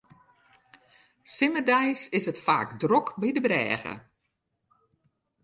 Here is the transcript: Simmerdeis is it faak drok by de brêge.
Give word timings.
Simmerdeis 1.33 2.01
is 2.17 2.23
it 2.31 2.43
faak 2.45 2.69
drok 2.81 3.07
by 3.19 3.29
de 3.35 3.41
brêge. 3.45 3.93